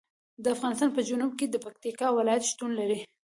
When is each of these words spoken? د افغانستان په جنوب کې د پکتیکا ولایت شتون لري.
د 0.43 0.45
افغانستان 0.55 0.89
په 0.93 1.01
جنوب 1.09 1.31
کې 1.39 1.45
د 1.49 1.55
پکتیکا 1.65 2.07
ولایت 2.17 2.43
شتون 2.51 2.71
لري. 2.79 2.99